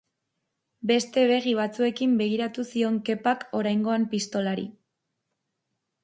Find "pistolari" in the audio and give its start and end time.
4.15-4.65